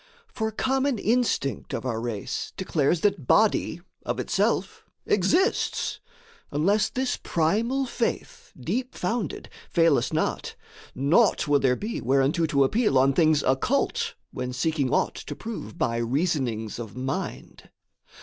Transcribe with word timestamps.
For 0.33 0.51
common 0.51 0.97
instinct 0.97 1.75
of 1.75 1.85
our 1.85 2.01
race 2.01 2.53
declares 2.57 3.01
That 3.01 3.27
body 3.27 3.81
of 4.03 4.19
itself 4.19 4.83
exists: 5.05 5.99
unless 6.49 6.89
This 6.89 7.19
primal 7.21 7.85
faith, 7.85 8.51
deep 8.59 8.95
founded, 8.95 9.47
fail 9.69 9.99
us 9.99 10.11
not, 10.11 10.55
Naught 10.95 11.47
will 11.47 11.59
there 11.59 11.75
be 11.75 12.01
whereunto 12.01 12.47
to 12.47 12.63
appeal 12.63 12.97
On 12.97 13.13
things 13.13 13.43
occult 13.43 14.15
when 14.31 14.53
seeking 14.53 14.89
aught 14.91 15.13
to 15.13 15.35
prove 15.35 15.77
By 15.77 15.97
reasonings 15.97 16.79
of 16.79 16.95
mind. 16.97 17.69